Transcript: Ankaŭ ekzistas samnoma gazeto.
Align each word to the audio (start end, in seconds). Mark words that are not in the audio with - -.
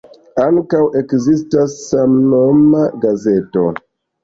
Ankaŭ 0.45 0.79
ekzistas 1.01 1.77
samnoma 1.91 2.83
gazeto. 3.07 3.71